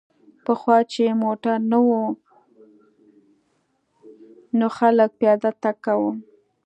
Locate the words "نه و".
1.71-1.89